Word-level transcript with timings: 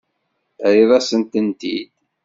Terriḍ-asent-tent-id? 0.59 1.91